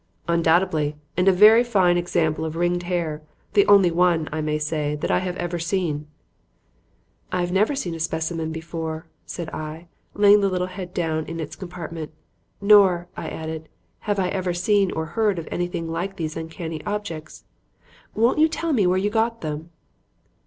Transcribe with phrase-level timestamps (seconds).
[0.27, 0.95] "Undoubtedly.
[1.15, 3.21] And a very fine example of ringed hair;
[3.53, 6.07] the only one, I may say, that I have ever seen."
[7.31, 11.39] "I have never seen a specimen before," said I, laying the little head down in
[11.39, 12.11] its compartment,
[12.59, 13.69] "nor," I added,
[13.99, 17.43] "have I ever seen or heard of anything like these uncanny objects.
[18.15, 19.69] Won't you tell me where you got them?"